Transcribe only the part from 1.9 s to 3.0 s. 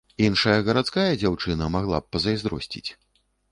б пазайздросціць.